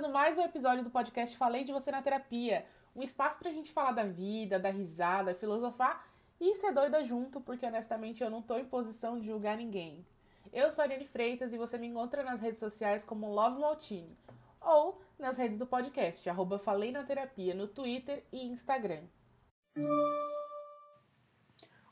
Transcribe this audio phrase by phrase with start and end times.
[0.00, 2.64] começando mais um episódio do podcast Falei de Você na Terapia.
[2.96, 6.06] Um espaço pra gente falar da vida, dar risada, filosofar
[6.40, 10.06] e ser doida junto, porque honestamente eu não tô em posição de julgar ninguém.
[10.54, 14.16] Eu sou a Ariane Freitas e você me encontra nas redes sociais como Love Maltini
[14.58, 19.02] ou nas redes do podcast, arroba Falei na Terapia, no Twitter e Instagram.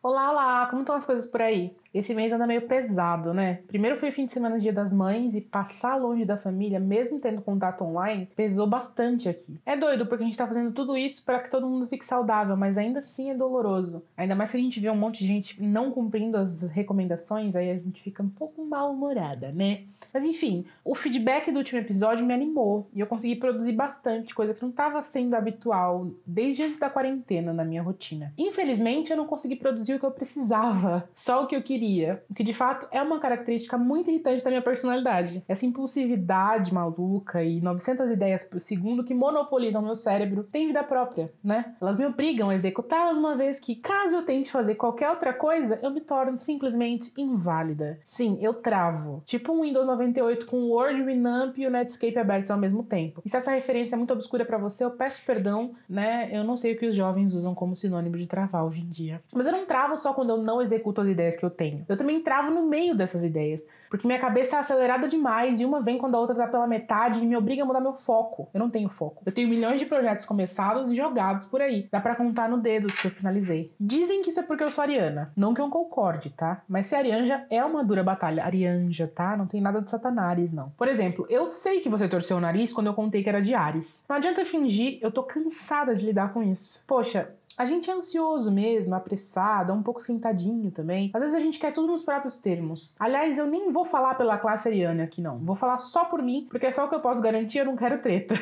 [0.01, 0.66] Olá, olá!
[0.66, 1.75] Como estão as coisas por aí?
[1.93, 3.61] Esse mês anda meio pesado, né?
[3.66, 7.43] Primeiro foi fim de semana Dia das Mães e passar longe da família, mesmo tendo
[7.43, 9.59] contato online, pesou bastante aqui.
[9.66, 12.57] É doido porque a gente tá fazendo tudo isso para que todo mundo fique saudável,
[12.57, 14.05] mas ainda assim é doloroso.
[14.16, 17.69] Ainda mais que a gente vê um monte de gente não cumprindo as recomendações, aí
[17.71, 19.80] a gente fica um pouco mal-humorada, né?
[20.12, 24.55] Mas enfim, o feedback do último episódio me animou e eu consegui produzir bastante, coisa
[24.55, 28.32] que não estava sendo habitual desde antes da quarentena na minha rotina.
[28.37, 32.35] Infelizmente, eu não consegui produzir o que eu precisava, só o que eu queria, o
[32.35, 35.45] que de fato é uma característica muito irritante da minha personalidade.
[35.49, 41.33] Essa impulsividade maluca e 900 ideias por segundo que monopolizam meu cérebro têm vida própria,
[41.43, 41.75] né?
[41.81, 45.79] Elas me obrigam a executá-las uma vez que, caso eu tente fazer qualquer outra coisa,
[45.83, 47.99] eu me torno simplesmente inválida.
[48.05, 49.23] Sim, eu travo.
[49.25, 53.23] Tipo um Windows 98 com o Word, Winamp e o Netscape abertos ao mesmo tempo.
[53.25, 56.29] E se essa referência é muito obscura para você, eu peço perdão, né?
[56.33, 59.23] Eu não sei o que os jovens usam como sinônimo de travar hoje em dia.
[59.33, 61.84] Mas eu não travo só quando eu não executo as ideias que eu tenho.
[61.88, 65.81] Eu também travo no meio dessas ideias, porque minha cabeça é acelerada demais e uma
[65.81, 68.48] vem quando a outra tá pela metade e me obriga a mudar meu foco.
[68.53, 69.22] Eu não tenho foco.
[69.25, 71.88] Eu tenho milhões de projetos começados e jogados por aí.
[71.91, 73.72] Dá para contar no dedo os que eu finalizei.
[73.78, 75.32] Dizem que isso é porque eu sou ariana.
[75.37, 76.62] Não que eu concorde, tá?
[76.69, 78.44] Mas ser arianja é uma dura batalha.
[78.44, 79.37] Arianja, tá?
[79.37, 80.70] Não tem nada de Satanás, não.
[80.76, 83.54] Por exemplo, eu sei que você torceu o nariz quando eu contei que era de
[83.54, 84.04] Ares.
[84.09, 86.82] Não adianta fingir, eu tô cansada de lidar com isso.
[86.87, 91.10] Poxa, a gente é ansioso mesmo, apressado, é um pouco esquentadinho também.
[91.12, 92.94] Às vezes a gente quer tudo nos próprios termos.
[93.00, 95.38] Aliás, eu nem vou falar pela classe ariana aqui, não.
[95.38, 97.74] Vou falar só por mim, porque é só o que eu posso garantir, eu não
[97.74, 98.36] quero treta.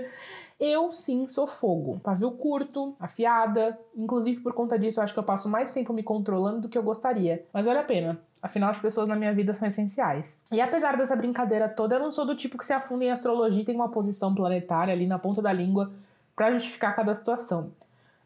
[0.58, 2.00] eu sim sou fogo.
[2.02, 3.78] Pavio curto, afiada.
[3.94, 6.78] Inclusive, por conta disso, eu acho que eu passo mais tempo me controlando do que
[6.78, 7.44] eu gostaria.
[7.52, 8.18] Mas vale a pena.
[8.40, 10.42] Afinal, as pessoas na minha vida são essenciais.
[10.50, 13.60] E apesar dessa brincadeira toda, eu não sou do tipo que se afunda em astrologia
[13.60, 15.92] e tem uma posição planetária ali na ponta da língua
[16.34, 17.70] para justificar cada situação.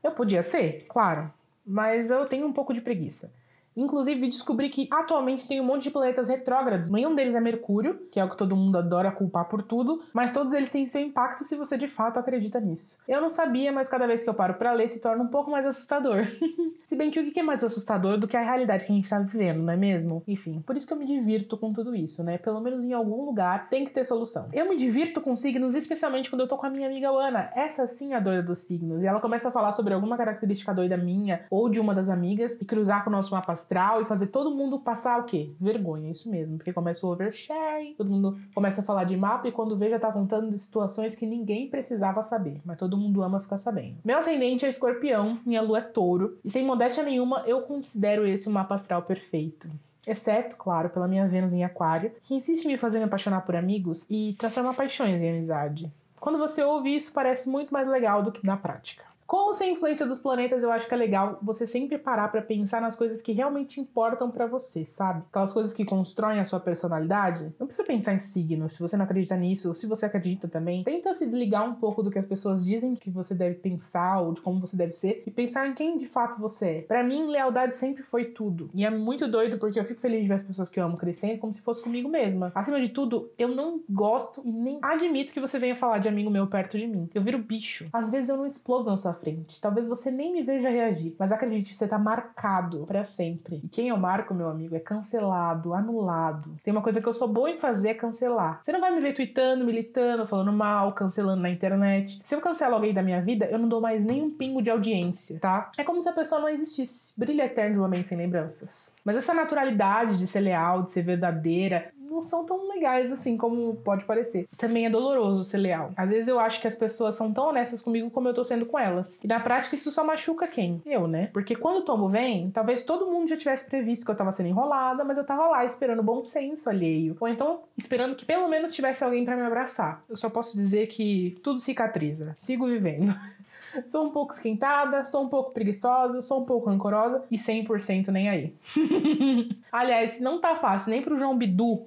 [0.02, 1.32] Eu podia ser, claro,
[1.66, 3.32] mas eu tenho um pouco de preguiça.
[3.78, 6.90] Inclusive, descobri que atualmente tem um monte de planetas retrógrados.
[6.90, 10.32] Nenhum deles é Mercúrio, que é o que todo mundo adora culpar por tudo, mas
[10.32, 12.98] todos eles têm seu impacto se você de fato acredita nisso.
[13.06, 15.50] Eu não sabia, mas cada vez que eu paro para ler se torna um pouco
[15.50, 16.24] mais assustador.
[16.86, 19.08] se bem que o que é mais assustador do que a realidade que a gente
[19.08, 20.22] tá vivendo, não é mesmo?
[20.26, 22.38] Enfim, por isso que eu me divirto com tudo isso, né?
[22.38, 24.48] Pelo menos em algum lugar tem que ter solução.
[24.52, 27.50] Eu me divirto com signos, especialmente quando eu tô com a minha amiga Ana.
[27.54, 29.02] Essa sim é a doida dos signos.
[29.02, 32.58] E ela começa a falar sobre alguma característica doida minha ou de uma das amigas
[32.60, 35.50] e cruzar com o nosso mapa astral e fazer todo mundo passar o quê?
[35.60, 36.56] Vergonha, isso mesmo.
[36.56, 39.98] Porque começa o oversharing, todo mundo começa a falar de mapa e quando vê já
[39.98, 43.96] tá contando de situações que ninguém precisava saber, mas todo mundo ama ficar sabendo.
[44.04, 48.48] Meu ascendente é escorpião, minha lua é touro, e sem modéstia nenhuma, eu considero esse
[48.48, 49.68] um mapa astral perfeito.
[50.06, 53.54] Exceto, claro, pela minha Vênus em Aquário, que insiste em me fazer me apaixonar por
[53.54, 55.92] amigos e transformar paixões em amizade.
[56.18, 59.07] Quando você ouve isso, parece muito mais legal do que na prática.
[59.28, 62.40] Com ou sem influência dos planetas, eu acho que é legal você sempre parar para
[62.40, 65.22] pensar nas coisas que realmente importam para você, sabe?
[65.28, 67.54] Aquelas coisas que constroem a sua personalidade.
[67.60, 70.82] Não precisa pensar em signo, se você não acredita nisso, ou se você acredita também.
[70.82, 74.32] Tenta se desligar um pouco do que as pessoas dizem que você deve pensar ou
[74.32, 76.80] de como você deve ser e pensar em quem de fato você é.
[76.80, 78.70] Para mim, lealdade sempre foi tudo.
[78.72, 80.96] E é muito doido porque eu fico feliz de ver as pessoas que eu amo
[80.96, 82.50] crescendo como se fosse comigo mesma.
[82.54, 86.30] Acima de tudo, eu não gosto e nem admito que você venha falar de amigo
[86.30, 87.10] meu perto de mim.
[87.14, 87.90] Eu viro bicho.
[87.92, 89.60] Às vezes eu não explodo na sua frente.
[89.60, 93.60] Talvez você nem me veja reagir, mas acredite, você tá marcado para sempre.
[93.64, 96.56] E quem eu marco, meu amigo, é cancelado, anulado.
[96.62, 98.60] tem uma coisa que eu sou boa em fazer é cancelar.
[98.62, 102.20] Você não vai me ver tweetando, militando, falando mal, cancelando na internet.
[102.22, 104.70] Se eu cancelo alguém da minha vida, eu não dou mais nem um pingo de
[104.70, 105.70] audiência, tá?
[105.76, 107.18] É como se a pessoa não existisse.
[107.18, 108.96] Brilha eterno de uma mente sem lembranças.
[109.04, 113.76] Mas essa naturalidade de ser leal, de ser verdadeira, não são tão legais assim como
[113.76, 114.46] pode parecer.
[114.56, 115.92] Também é doloroso ser leal.
[115.96, 118.66] Às vezes eu acho que as pessoas são tão honestas comigo como eu tô sendo
[118.66, 119.18] com elas.
[119.22, 120.82] E na prática isso só machuca quem?
[120.84, 121.30] Eu, né?
[121.32, 124.48] Porque quando o tombo vem, talvez todo mundo já tivesse previsto que eu tava sendo
[124.48, 127.16] enrolada, mas eu tava lá esperando bom senso alheio.
[127.20, 130.02] Ou então esperando que pelo menos tivesse alguém para me abraçar.
[130.08, 132.34] Eu só posso dizer que tudo cicatriza.
[132.36, 133.14] Sigo vivendo.
[133.84, 138.28] sou um pouco esquentada, sou um pouco preguiçosa, sou um pouco rancorosa e 100% nem
[138.28, 138.54] aí.
[139.70, 141.86] Aliás, não tá fácil nem pro João Bidu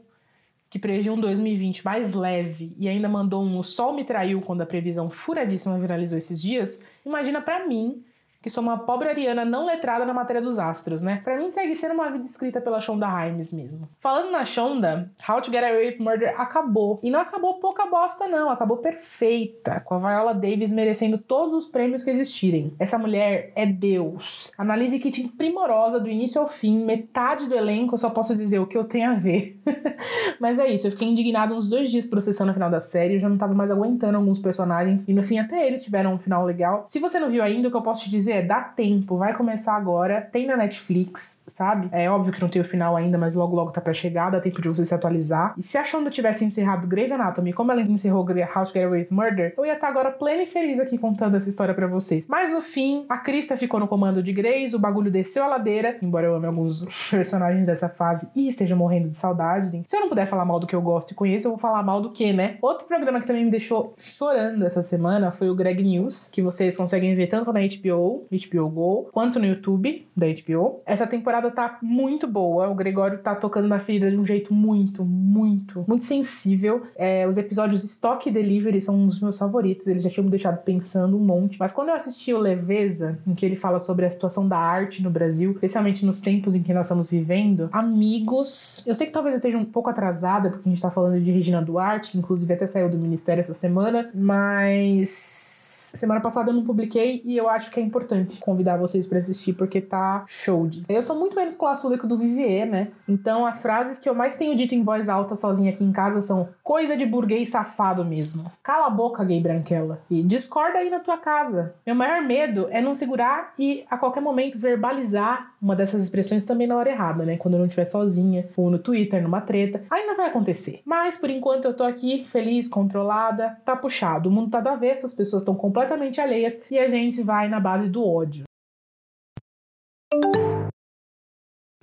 [0.71, 4.61] que previu um 2020 mais leve e ainda mandou um o sol me traiu quando
[4.61, 8.01] a previsão furadíssima viralizou esses dias, imagina para mim
[8.41, 11.21] que sou uma pobre ariana não letrada na matéria dos astros, né?
[11.23, 13.87] Pra mim segue sendo uma vida escrita pela Shonda Rhimes mesmo.
[13.99, 16.99] Falando na Shonda, How to Get Away with Murder acabou.
[17.03, 18.49] E não acabou pouca bosta, não.
[18.49, 22.73] Acabou perfeita, com a Viola Davis merecendo todos os prêmios que existirem.
[22.79, 24.51] Essa mulher é Deus.
[24.57, 28.67] Analise Keating primorosa do início ao fim, metade do elenco, eu só posso dizer o
[28.67, 29.59] que eu tenho a ver.
[30.39, 33.19] Mas é isso, eu fiquei indignado uns dois dias processando a final da série, eu
[33.19, 36.45] já não tava mais aguentando alguns personagens, e no fim até eles tiveram um final
[36.45, 36.85] legal.
[36.87, 39.33] Se você não viu ainda, o que eu posso te dizer é, dá tempo, vai
[39.33, 41.89] começar agora, tem na Netflix, sabe?
[41.91, 44.39] É óbvio que não tem o final ainda, mas logo logo tá pra chegar, dá
[44.39, 45.53] tempo de você se atualizar.
[45.57, 49.07] E se a Shonda tivesse encerrado Grey's Anatomy, como ela encerrou House Get Away with
[49.11, 52.27] Murder, eu ia estar tá agora plena e feliz aqui contando essa história para vocês.
[52.27, 55.97] Mas no fim, a Krista ficou no comando de Grey's, o bagulho desceu a ladeira,
[56.01, 59.71] embora eu ame alguns personagens dessa fase e esteja morrendo de saudades.
[59.71, 61.83] Se eu não puder falar mal do que eu gosto e conheço, eu vou falar
[61.83, 62.57] mal do que, né?
[62.61, 66.77] Outro programa que também me deixou chorando essa semana foi o Greg News, que vocês
[66.77, 70.81] conseguem ver tanto na HBO, HBO Go, quanto no YouTube da HBO.
[70.85, 75.03] Essa temporada tá muito boa, o Gregório tá tocando na ferida de um jeito muito,
[75.03, 76.83] muito, muito sensível.
[76.95, 80.61] É, os episódios Stock Delivery são um dos meus favoritos, eles já tinham me deixado
[80.63, 81.59] pensando um monte.
[81.59, 85.03] Mas quando eu assisti o Leveza, em que ele fala sobre a situação da arte
[85.03, 89.33] no Brasil, especialmente nos tempos em que nós estamos vivendo, amigos, eu sei que talvez
[89.33, 92.53] eu esteja um pouco atrasada, porque a gente tá falando de Regina Duarte, que inclusive
[92.53, 97.69] até saiu do Ministério essa semana, mas Semana passada eu não publiquei e eu acho
[97.69, 100.83] que é importante convidar vocês para assistir porque tá show de.
[100.87, 102.89] Eu sou muito menos classuda que o do Vivier, né?
[103.07, 106.21] Então as frases que eu mais tenho dito em voz alta sozinha aqui em casa
[106.21, 108.51] são coisa de burguês safado mesmo.
[108.63, 110.01] Cala a boca, gay branquela.
[110.09, 111.73] E discorda aí na tua casa.
[111.85, 116.67] Meu maior medo é não segurar e a qualquer momento verbalizar uma dessas expressões também
[116.67, 117.37] na hora errada, né?
[117.37, 119.83] Quando eu não estiver sozinha ou no Twitter, numa treta.
[120.11, 120.81] Não vai acontecer.
[120.83, 124.27] Mas por enquanto eu tô aqui feliz, controlada, tá puxado.
[124.27, 127.49] O mundo tá do avesso, as pessoas estão completamente completamente alheias e a gente vai
[127.49, 128.43] na base do ódio.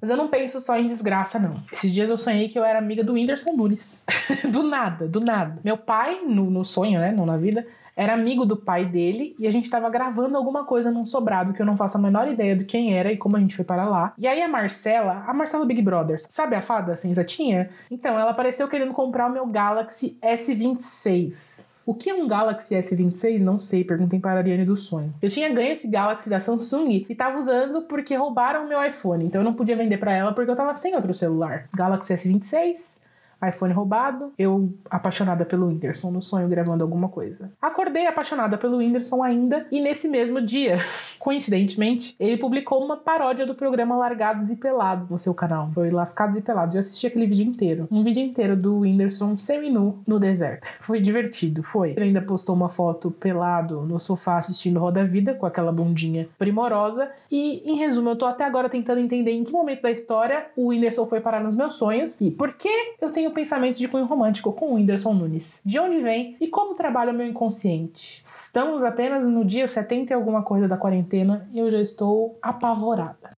[0.00, 1.60] Mas eu não penso só em desgraça, não.
[1.72, 4.04] Esses dias eu sonhei que eu era amiga do Whindersson Nunes.
[4.48, 5.60] do nada, do nada.
[5.64, 7.10] Meu pai, no, no sonho, né?
[7.10, 7.66] Não na vida,
[7.96, 11.60] era amigo do pai dele e a gente tava gravando alguma coisa num sobrado que
[11.60, 13.88] eu não faço a menor ideia de quem era e como a gente foi para
[13.88, 14.14] lá.
[14.16, 17.70] E aí a Marcela, a Marcela Big Brothers, sabe a fada cinzatinha?
[17.90, 21.67] Então, ela apareceu querendo comprar o meu Galaxy S26.
[21.88, 23.40] O que é um Galaxy S26?
[23.40, 25.10] Não sei, perguntem para a Ariane do Sonho.
[25.22, 29.24] Eu tinha ganho esse Galaxy da Samsung e tava usando porque roubaram o meu iPhone,
[29.24, 31.66] então eu não podia vender para ela porque eu tava sem outro celular.
[31.74, 33.00] Galaxy S26,
[33.46, 37.52] iPhone roubado, eu apaixonada pelo Whindersson no sonho gravando alguma coisa.
[37.60, 40.78] Acordei apaixonada pelo Whindersson ainda e nesse mesmo dia,
[41.18, 45.70] coincidentemente, ele publicou uma paródia do programa Largados e Pelados no seu canal.
[45.74, 46.74] Foi Lascados e Pelados.
[46.74, 47.88] Eu assisti aquele vídeo inteiro.
[47.90, 50.66] Um vídeo inteiro do Whindersson semi-nu no deserto.
[50.80, 51.90] Foi divertido, foi.
[51.90, 57.10] Ele ainda postou uma foto pelado no sofá assistindo Roda Vida com aquela bundinha primorosa.
[57.30, 60.68] E, em resumo, eu tô até agora tentando entender em que momento da história o
[60.68, 62.70] Whindersson foi parar nos meus sonhos e por que
[63.00, 65.62] eu tenho tenho pensamentos de cunho romântico com o Whindersson Nunes.
[65.64, 68.20] De onde vem e como trabalha o meu inconsciente?
[68.22, 73.36] Estamos apenas no dia 70 e alguma coisa da quarentena e eu já estou apavorada.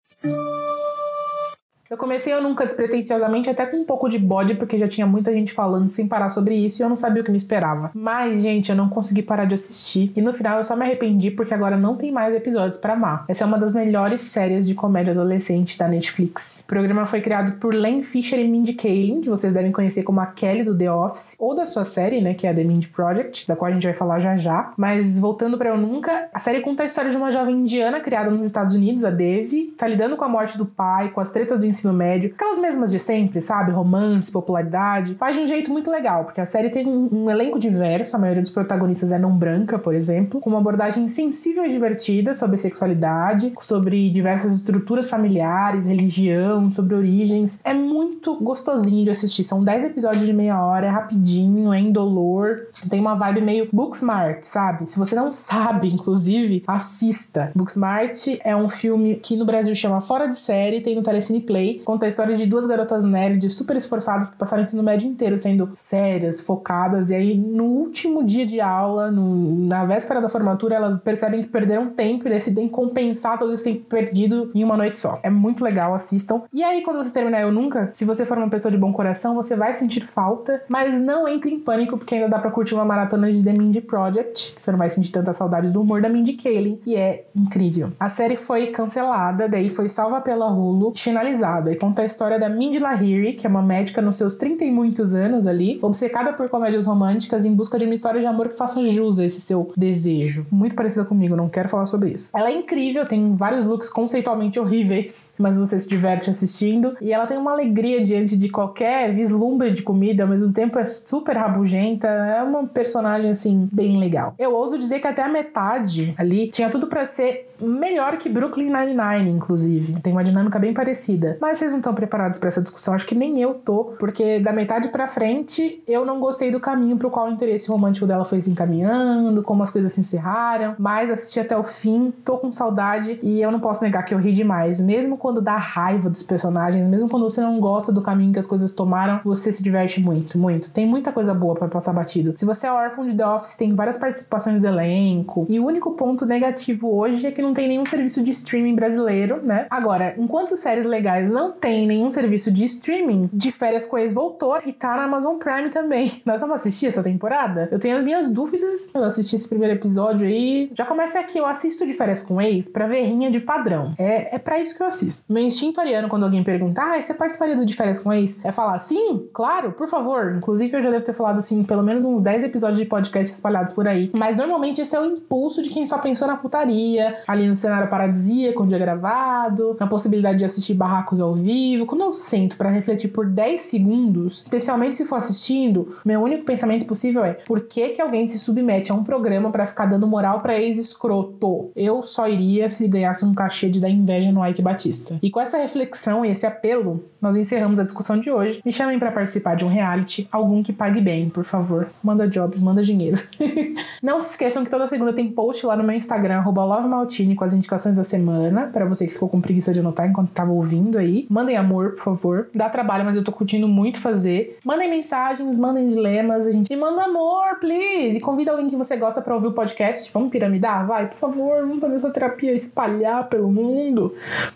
[1.90, 5.32] Eu comecei eu nunca despretensiosamente, até com um pouco de bode, porque já tinha muita
[5.32, 7.90] gente falando sem parar sobre isso e eu não sabia o que me esperava.
[7.94, 10.12] Mas, gente, eu não consegui parar de assistir.
[10.14, 13.24] E no final eu só me arrependi porque agora não tem mais episódios para amar.
[13.27, 16.63] Essa é uma das melhores séries de comédia adolescente da Netflix.
[16.65, 20.20] O programa foi criado por Len Fisher e Mindy Kaling, que vocês devem conhecer como
[20.20, 22.89] a Kelly do The Office, ou da sua série, né, que é a The Mindy
[22.89, 24.74] Project, da qual a gente vai falar já já.
[24.77, 28.31] Mas voltando para Eu Nunca, a série conta a história de uma jovem indiana criada
[28.31, 31.60] nos Estados Unidos, a Devi, tá lidando com a morte do pai, com as tretas
[31.60, 33.73] do ensino médio, aquelas mesmas de sempre, sabe?
[33.73, 37.58] Romance, popularidade, faz de um jeito muito legal, porque a série tem um, um elenco
[37.58, 41.70] diverso, a maioria dos protagonistas é não branca, por exemplo, com uma abordagem sensível e
[41.70, 47.61] divertida sobre sexualidade, sobre diversas estruturas familiares, religião, sobre origens.
[47.65, 49.44] É muito gostosinho de assistir.
[49.44, 54.43] São 10 episódios de meia hora, é rapidinho, é indolor, tem uma vibe meio Booksmart,
[54.43, 54.89] sabe?
[54.89, 57.53] Se você não sabe, inclusive, assista.
[57.55, 61.68] Booksmart é um filme que no Brasil chama Fora de Série, tem no Telecine Play
[61.84, 65.37] conta a história de duas garotas nerds super esforçadas que passaram o ensino médio inteiro
[65.37, 70.75] sendo sérias, focadas, e aí no último dia de aula, no, na véspera da formatura,
[70.75, 74.98] elas percebem que perderam tempo e decidem compensar todo esse tempo perdido em uma noite
[74.98, 75.19] só.
[75.22, 76.43] É muito legal, assistam.
[76.53, 79.34] E aí, quando você terminar Eu Nunca, se você for uma pessoa de bom coração,
[79.34, 82.84] você vai sentir falta, mas não entre em pânico, porque ainda dá pra curtir uma
[82.84, 86.08] maratona de The Mindy Project, que você não vai sentir tantas saudades do humor da
[86.08, 87.91] Mindy Kaling, e é incrível.
[87.98, 92.48] A série foi cancelada, daí foi salva pela Hulu, finalizada E conta a história da
[92.48, 96.48] Mindy Lahiri, que é uma médica nos seus 30 e muitos anos ali, obcecada por
[96.48, 99.72] comédias românticas em busca de uma história de amor que faça jus a esse seu
[99.77, 100.46] desejo.
[100.50, 102.31] Muito parecida comigo, não quero falar sobre isso.
[102.34, 106.96] Ela é incrível, tem vários looks conceitualmente horríveis, mas você se diverte assistindo.
[107.00, 110.86] E ela tem uma alegria diante de qualquer vislumbre de comida, ao mesmo tempo é
[110.86, 112.06] super rabugenta.
[112.06, 114.34] É uma personagem, assim, bem legal.
[114.38, 118.70] Eu ouso dizer que até a metade ali tinha tudo para ser melhor que Brooklyn
[118.70, 120.00] Nine-Nine, inclusive.
[120.00, 121.38] Tem uma dinâmica bem parecida.
[121.41, 124.52] Mas vocês não estão preparados para essa discussão, acho que nem eu tô, porque da
[124.52, 128.40] metade para frente eu não gostei do caminho pro qual o interesse romântico dela foi
[128.40, 133.19] se encaminhando, como as coisas se encerraram, mas assisti até o fim, tô com saudade
[133.22, 134.81] e eu não posso negar que eu ri demais.
[134.81, 138.46] Mesmo quando dá raiva dos personagens, mesmo quando você não gosta do caminho que as
[138.46, 140.72] coisas tomaram, você se diverte muito, muito.
[140.72, 142.34] Tem muita coisa boa para passar batido.
[142.36, 145.93] Se você é órfão de The Office, tem várias participações do elenco, e o único
[145.93, 149.67] ponto negativo hoje é que não tem nenhum serviço de streaming brasileiro, né?
[149.70, 154.59] Agora, enquanto séries legais não tem nenhum serviço de streaming, de férias com ex voltou
[154.67, 156.11] e tá na Amazon Prime também.
[156.27, 157.69] Nós vamos assistir essa temporada?
[157.71, 158.93] Eu tenho as minhas dúvidas.
[158.93, 160.69] Eu assisti esse primeiro episódio aí.
[160.75, 163.95] Já começa aqui, eu assisto de férias com ex pra ver rinha de padrão.
[163.97, 165.25] É, é para isso que eu assisto.
[165.29, 168.45] Meu instinto ariano, quando alguém pergunta, ah, você participaria do de férias com ex?
[168.45, 170.35] É falar, sim, claro, por favor.
[170.37, 173.73] Inclusive, eu já devo ter falado assim, pelo menos uns 10 episódios de podcast espalhados
[173.73, 174.11] por aí.
[174.13, 177.89] Mas normalmente esse é o impulso de quem só pensou na putaria, ali no cenário
[177.89, 181.87] paradisíaco, onde é gravado, na possibilidade de assistir barracos ao vivo.
[181.87, 186.87] Quando eu sento para refletir por 10 segundos, especialmente se for assistindo, meu único pensamento
[186.87, 190.41] possível é: por que, que alguém se submete a um programa para ficar dando moral
[190.41, 191.70] para ex-escroto?
[191.75, 195.19] Eu só iria se ganhasse um cachê de dar inveja no Ike Batista.
[195.23, 198.61] E com essa reflexão e esse apelo, nós encerramos a discussão de hoje.
[198.65, 201.89] Me chamem para participar de um reality, algum que pague bem, por favor.
[202.03, 203.19] Manda jobs, manda dinheiro.
[204.03, 207.55] Não se esqueçam que toda segunda tem post lá no meu Instagram, LoveMaltini, com as
[207.55, 211.07] indicações da semana, para você que ficou com preguiça de anotar enquanto tava ouvindo aí.
[211.29, 212.48] Mandem amor, por favor.
[212.55, 214.58] Dá trabalho, mas eu tô curtindo muito fazer.
[214.65, 216.72] Mandem mensagens, mandem dilemas, a gente.
[216.72, 218.19] E manda amor, please!
[218.19, 220.10] E convida alguém que você gosta para ouvir o podcast.
[220.12, 220.86] Vamos piramidar?
[220.86, 224.15] Vai, por favor, vamos fazer essa terapia espalhar pelo mundo.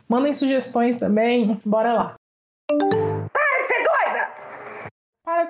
[0.09, 1.59] Mandem sugestões também.
[1.65, 2.15] Bora lá.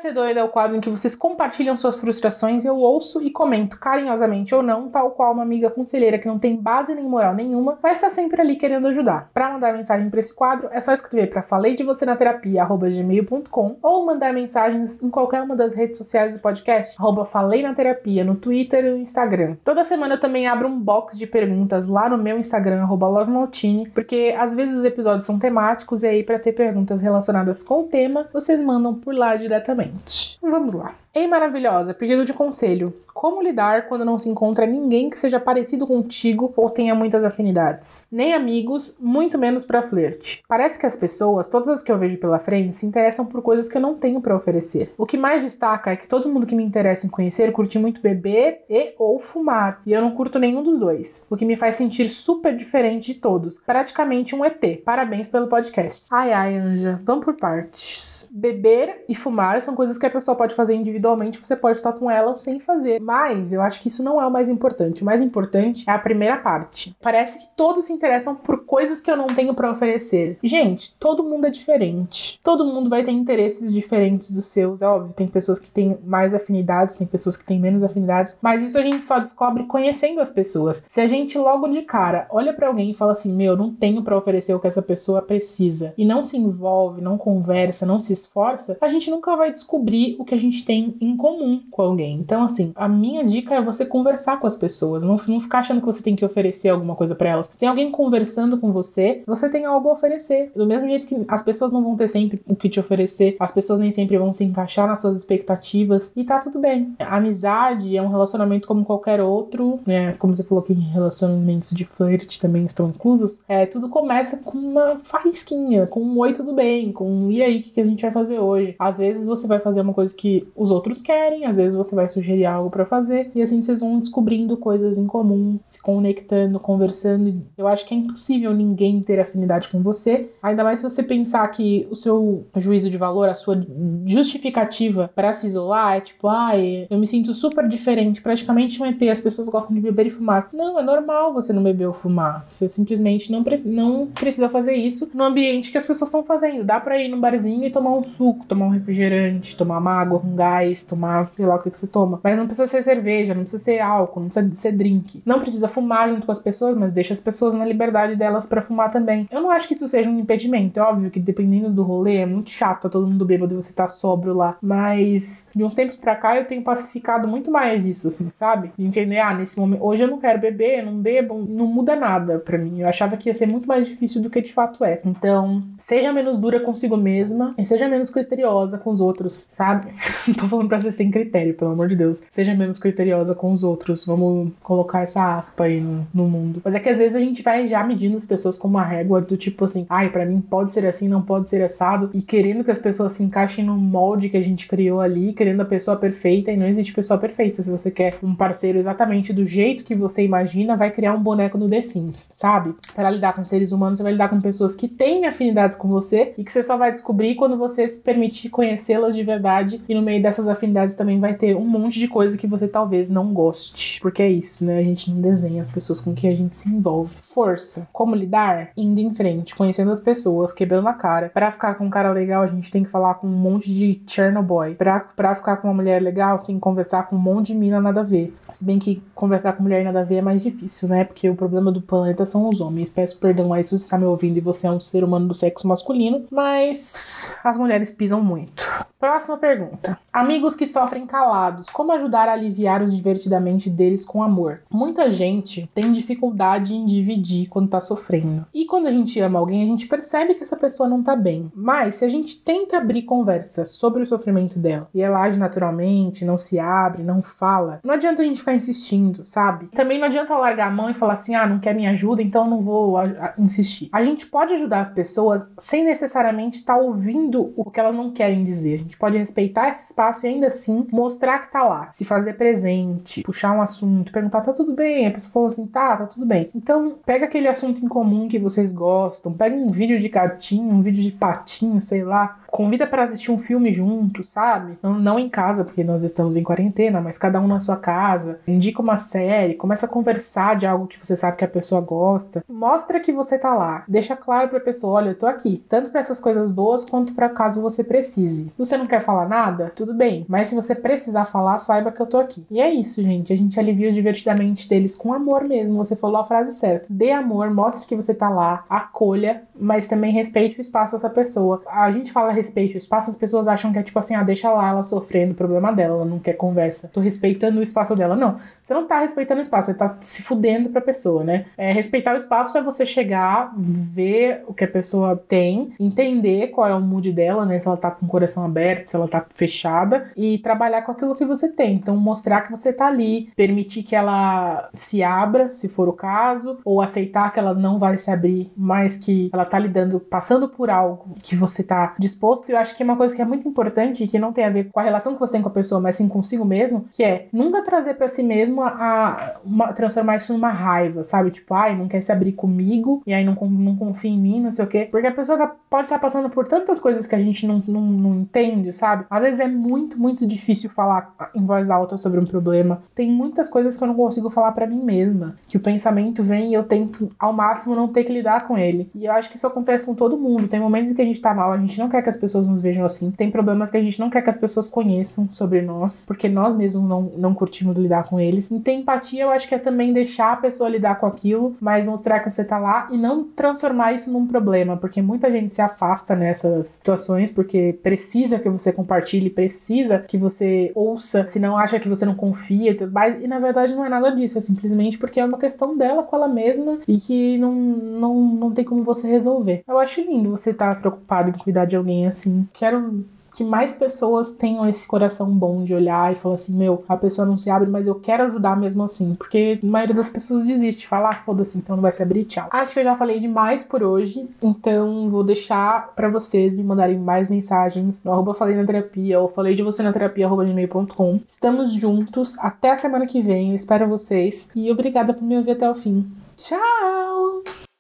[0.02, 3.78] Ser doida é o quadro em que vocês compartilham suas frustrações, eu ouço e comento
[3.78, 7.78] carinhosamente ou não, tal qual uma amiga conselheira que não tem base nem moral nenhuma,
[7.80, 9.30] mas está sempre ali querendo ajudar.
[9.32, 12.64] Para mandar mensagem para esse quadro, é só escrever para falei de você na terapia
[12.64, 17.72] gmail.com ou mandar mensagens em qualquer uma das redes sociais do podcast, arroba falei na
[17.72, 19.54] terapia, no Twitter e no Instagram.
[19.62, 23.88] Toda semana eu também abro um box de perguntas lá no meu Instagram, arroba lovemaltini,
[23.90, 27.84] porque às vezes os episódios são temáticos e aí para ter perguntas relacionadas com o
[27.84, 30.38] tema, vocês mandam por lá diretamente diretamente.
[30.42, 30.94] Vamos lá.
[31.14, 32.94] Ei, maravilhosa, pedido de conselho.
[33.12, 38.08] Como lidar quando não se encontra ninguém que seja parecido contigo ou tenha muitas afinidades?
[38.10, 40.42] Nem amigos, muito menos para flerte.
[40.48, 43.68] Parece que as pessoas, todas as que eu vejo pela frente, se interessam por coisas
[43.68, 44.94] que eu não tenho para oferecer.
[44.96, 48.00] O que mais destaca é que todo mundo que me interessa em conhecer curte muito
[48.00, 51.74] beber e ou fumar, e eu não curto nenhum dos dois, o que me faz
[51.76, 54.82] sentir super diferente de todos, praticamente um ET.
[54.82, 56.06] Parabéns pelo podcast.
[56.10, 58.26] Ai ai, Anja, vamos por partes.
[58.32, 61.92] Beber e fumar são coisas que a pessoa pode fazer individualmente individualmente você pode estar
[61.92, 63.00] com ela sem fazer.
[63.00, 65.02] Mas eu acho que isso não é o mais importante.
[65.02, 66.96] O mais importante é a primeira parte.
[67.00, 70.38] Parece que todos se interessam por coisas que eu não tenho para oferecer.
[70.42, 72.40] Gente, todo mundo é diferente.
[72.42, 74.80] Todo mundo vai ter interesses diferentes dos seus.
[74.80, 78.62] É óbvio, tem pessoas que têm mais afinidades, tem pessoas que têm menos afinidades, mas
[78.62, 80.86] isso a gente só descobre conhecendo as pessoas.
[80.88, 84.02] Se a gente logo de cara olha para alguém e fala assim: "Meu, não tenho
[84.02, 88.12] para oferecer o que essa pessoa precisa" e não se envolve, não conversa, não se
[88.12, 92.16] esforça, a gente nunca vai descobrir o que a gente tem em comum com alguém.
[92.16, 95.80] Então, assim, a minha dica é você conversar com as pessoas, não, não ficar achando
[95.80, 97.48] que você tem que oferecer alguma coisa para elas.
[97.48, 100.50] Tem alguém conversando com você, você tem algo a oferecer.
[100.54, 103.52] Do mesmo jeito que as pessoas não vão ter sempre o que te oferecer, as
[103.52, 106.94] pessoas nem sempre vão se encaixar nas suas expectativas e tá tudo bem.
[106.98, 110.12] Amizade é um relacionamento como qualquer outro, né?
[110.14, 114.98] Como você falou que relacionamentos de flerte também estão inclusos, é, tudo começa com uma
[114.98, 118.10] faísquinha, com um oi, tudo bem, com um e aí, o que a gente vai
[118.10, 118.74] fazer hoje?
[118.78, 121.94] Às vezes você vai fazer uma coisa que os outros outros querem, às vezes você
[121.94, 126.58] vai sugerir algo para fazer e assim vocês vão descobrindo coisas em comum, se conectando,
[126.58, 127.40] conversando.
[127.56, 131.46] Eu acho que é impossível ninguém ter afinidade com você, ainda mais se você pensar
[131.48, 133.64] que o seu juízo de valor, a sua
[134.04, 138.86] justificativa para se isolar é tipo, ai, ah, eu me sinto super diferente, praticamente um
[138.86, 140.48] ET, as pessoas gostam de beber e fumar.
[140.52, 142.44] Não, é normal você não beber ou fumar.
[142.48, 146.64] Você simplesmente não, pre não precisa fazer isso no ambiente que as pessoas estão fazendo.
[146.64, 150.18] Dá para ir num barzinho e tomar um suco, tomar um refrigerante, tomar uma água
[150.18, 152.20] com gás 10, tomar, sei lá o que, que você toma.
[152.22, 155.22] Mas não precisa ser cerveja, não precisa ser álcool, não precisa ser drink.
[155.24, 158.62] Não precisa fumar junto com as pessoas, mas deixa as pessoas na liberdade delas para
[158.62, 159.28] fumar também.
[159.30, 160.80] Eu não acho que isso seja um impedimento.
[160.80, 163.72] É óbvio que dependendo do rolê, é muito chato, tá todo mundo bêbado e você
[163.72, 164.56] tá sóbrio lá.
[164.60, 168.72] Mas de uns tempos pra cá eu tenho pacificado muito mais isso, assim, sabe?
[168.76, 172.38] De entender, ah, nesse momento, hoje eu não quero beber, não bebo, não muda nada
[172.38, 172.80] para mim.
[172.80, 175.00] Eu achava que ia ser muito mais difícil do que de fato é.
[175.04, 179.92] Então, seja menos dura consigo mesma e seja menos criteriosa com os outros, sabe?
[180.26, 182.22] não tô falando pra ser sem critério, pelo amor de Deus.
[182.30, 184.04] Seja menos criteriosa com os outros.
[184.06, 186.60] Vamos colocar essa aspa aí no, no mundo.
[186.64, 189.20] Mas é que às vezes a gente vai já medindo as pessoas como uma régua
[189.20, 192.64] do tipo assim, ai, para mim pode ser assim, não pode ser assado, e querendo
[192.64, 195.96] que as pessoas se encaixem no molde que a gente criou ali, querendo a pessoa
[195.96, 197.62] perfeita, e não existe pessoa perfeita.
[197.62, 201.58] Se você quer um parceiro exatamente do jeito que você imagina, vai criar um boneco
[201.58, 202.74] no The Sims, sabe?
[202.94, 206.34] Para lidar com seres humanos, você vai lidar com pessoas que têm afinidades com você
[206.38, 210.02] e que você só vai descobrir quando você se permitir conhecê-las de verdade, e no
[210.02, 214.00] meio dessas afinidades também vai ter um monte de coisa que você talvez não goste.
[214.00, 214.78] Porque é isso, né?
[214.78, 217.14] A gente não desenha as pessoas com que a gente se envolve.
[217.22, 217.88] Força.
[217.92, 218.70] Como lidar?
[218.76, 221.30] Indo em frente, conhecendo as pessoas, quebrando a cara.
[221.32, 224.02] Para ficar com um cara legal, a gente tem que falar com um monte de
[224.06, 224.74] Chernobyl.
[224.76, 227.54] Pra, pra ficar com uma mulher legal, você tem que conversar com um monte de
[227.54, 228.34] mina nada a ver.
[228.40, 231.04] Se bem que conversar com mulher nada a ver é mais difícil, né?
[231.04, 232.88] Porque o problema do planeta são os homens.
[232.88, 235.34] Peço perdão aí se você está me ouvindo e você é um ser humano do
[235.34, 238.64] sexo masculino, mas as mulheres pisam muito.
[238.98, 239.98] Próxima pergunta.
[240.32, 244.62] Amigos que sofrem calados, como ajudar a aliviar os divertidamente deles com amor?
[244.70, 248.46] Muita gente tem dificuldade em dividir quando tá sofrendo.
[248.54, 251.52] E quando a gente ama alguém, a gente percebe que essa pessoa não tá bem.
[251.54, 256.24] Mas se a gente tenta abrir conversa sobre o sofrimento dela e ela age naturalmente,
[256.24, 259.66] não se abre, não fala, não adianta a gente ficar insistindo, sabe?
[259.66, 262.48] Também não adianta largar a mão e falar assim: ah, não quer minha ajuda, então
[262.48, 262.94] não vou
[263.36, 263.90] insistir.
[263.92, 268.10] A gente pode ajudar as pessoas sem necessariamente estar tá ouvindo o que elas não
[268.12, 272.34] querem dizer gente pode respeitar esse espaço ainda assim mostrar que tá lá, se fazer
[272.34, 275.06] presente, puxar um assunto, perguntar, tá tudo bem?
[275.06, 276.50] A pessoa falou assim, tá, tá tudo bem.
[276.54, 280.82] Então, pega aquele assunto em comum que vocês gostam, pega um vídeo de gatinho, um
[280.82, 284.78] vídeo de patinho, sei lá, convida para assistir um filme junto, sabe?
[284.82, 288.40] Não, não em casa, porque nós estamos em quarentena, mas cada um na sua casa.
[288.46, 292.44] Indica uma série, começa a conversar de algo que você sabe que a pessoa gosta.
[292.46, 293.84] Mostra que você tá lá.
[293.88, 297.30] Deixa claro pra pessoa, olha, eu tô aqui, tanto para essas coisas boas quanto para
[297.30, 298.44] caso você precise.
[298.44, 302.02] Se você não quer falar nada, tudo bem, mas se você precisar falar, saiba que
[302.02, 302.44] eu tô aqui.
[302.50, 303.32] E é isso, gente.
[303.32, 305.82] A gente alivia os divertidamente deles com amor mesmo.
[305.82, 306.86] Você falou a frase certa.
[306.90, 311.62] Dê amor, mostre que você tá lá, acolha, mas também respeite o espaço dessa pessoa.
[311.66, 314.50] A gente fala respeite o espaço, as pessoas acham que é tipo assim, ah, deixa
[314.50, 316.88] lá ela sofrendo o problema dela, ela não quer conversa.
[316.88, 318.16] Tô respeitando o espaço dela.
[318.16, 321.46] Não, você não tá respeitando o espaço, você tá se fudendo pra pessoa, né?
[321.56, 326.68] É, respeitar o espaço é você chegar, ver o que a pessoa tem, entender qual
[326.68, 327.60] é o mood dela, né?
[327.60, 331.14] Se ela tá com o coração aberto, se ela tá fechada, e trabalhar com aquilo
[331.14, 331.74] que você tem.
[331.74, 336.58] Então, mostrar que você tá ali, permitir que ela se abra, se for o caso,
[336.64, 340.70] ou aceitar que ela não vai se abrir, mas que ela tá lidando, passando por
[340.70, 344.04] algo que você tá disposto eu acho que é uma coisa que é muito importante
[344.04, 345.80] e que não tem a ver com a relação que você tem com a pessoa,
[345.80, 350.16] mas sim consigo mesmo, que é nunca trazer para si mesmo a, a uma, transformar
[350.16, 351.30] isso numa raiva, sabe?
[351.30, 354.50] Tipo, ai, não quer se abrir comigo e aí não, não confia em mim, não
[354.50, 354.88] sei o quê.
[354.90, 358.14] Porque a pessoa pode estar passando por tantas coisas que a gente não, não, não
[358.20, 359.04] entende, sabe?
[359.08, 362.82] Às vezes é muito, muito difícil falar em voz alta sobre um problema.
[362.94, 366.50] Tem muitas coisas que eu não consigo falar para mim mesma, que o pensamento vem
[366.50, 368.90] e eu tento ao máximo não ter que lidar com ele.
[368.94, 370.48] E eu acho que isso acontece com todo mundo.
[370.48, 372.46] Tem momentos em que a gente tá mal, a gente não quer que as pessoas
[372.46, 373.10] nos vejam assim.
[373.10, 376.54] Tem problemas que a gente não quer que as pessoas conheçam sobre nós, porque nós
[376.54, 378.48] mesmos não, não curtimos lidar com eles.
[378.48, 381.84] E ter empatia, eu acho que é também deixar a pessoa lidar com aquilo, mas
[381.84, 385.60] mostrar que você tá lá e não transformar isso num problema, porque muita gente se
[385.60, 391.80] afasta nessas situações porque precisa que você compartilhe, precisa que você ouça, se não acha
[391.80, 395.18] que você não confia, mas e na verdade não é nada disso, é simplesmente porque
[395.18, 399.08] é uma questão dela com ela mesma e que não, não, não tem como você
[399.08, 399.64] resolver.
[399.66, 402.48] Eu acho lindo você estar tá preocupado em cuidar de alguém assim.
[402.52, 406.96] Quero que mais pessoas tenham esse coração bom de olhar e falar assim: meu, a
[406.96, 409.14] pessoa não se abre, mas eu quero ajudar mesmo assim.
[409.14, 412.48] Porque a maioria das pessoas desiste, fala, ah, foda-se, então não vai se abrir, tchau.
[412.50, 416.98] Acho que eu já falei demais por hoje, então vou deixar para vocês me mandarem
[416.98, 421.20] mais mensagens no arroba falei na terapia ou falei de você na terapia arroba gmail.com.
[421.26, 425.52] Estamos juntos, até a semana que vem, eu espero vocês e obrigada por me ouvir
[425.52, 426.06] até o fim.
[426.36, 427.71] Tchau!